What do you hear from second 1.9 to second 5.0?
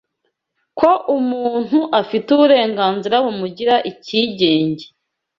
afite uburenganzira bumugira icyigenge